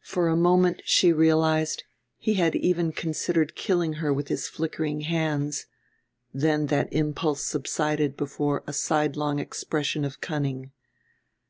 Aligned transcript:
For 0.00 0.28
a 0.28 0.38
moment, 0.38 0.80
she 0.86 1.12
realized, 1.12 1.84
he 2.16 2.32
had 2.32 2.56
even 2.56 2.92
considered 2.92 3.54
killing 3.54 3.92
her 4.00 4.10
with 4.10 4.28
his 4.28 4.48
flickering 4.48 5.02
hands. 5.02 5.66
Then 6.32 6.68
that 6.68 6.90
impulse 6.94 7.44
subsided 7.44 8.16
before 8.16 8.64
a 8.66 8.72
sidelong 8.72 9.38
expression 9.38 10.02
of 10.06 10.22
cunning. 10.22 10.72